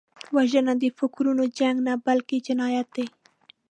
[0.35, 3.05] وژنه د فکرونو جنګ نه، بلکې جنایت دی